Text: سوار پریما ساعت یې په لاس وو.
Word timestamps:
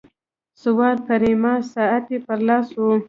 سوار 0.61 0.95
پریما 1.07 1.53
ساعت 1.73 2.05
یې 2.13 2.19
په 2.25 2.33
لاس 2.47 2.67
وو. 2.79 2.91